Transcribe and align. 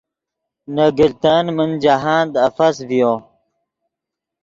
نے 0.73 0.85
گلتن 0.97 1.45
من 1.55 1.71
جاہند 1.83 2.33
افس 2.47 2.75
ڤیو 2.87 3.13